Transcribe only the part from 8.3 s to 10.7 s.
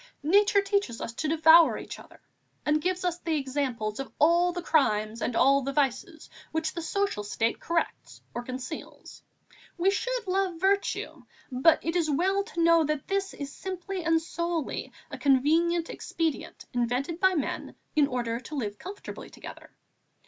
or conceals. We should love